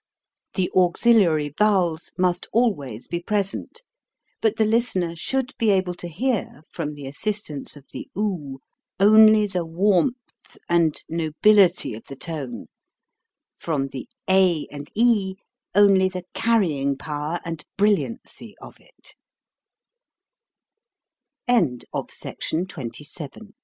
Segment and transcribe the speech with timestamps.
[0.55, 3.83] The auxiliary vowels must always be present,
[4.41, 8.09] but the lis tener should be able to hear, from the assist ance of the
[8.17, 8.61] oo,
[8.99, 12.65] only the warmth and nobility of the tone,
[13.59, 15.35] from the a and e
[15.75, 18.77] only the carry ing power and brilliancy of
[21.47, 21.59] i